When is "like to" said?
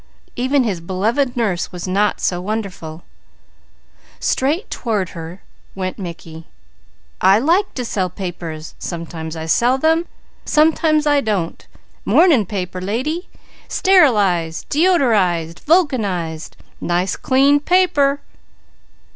7.37-7.85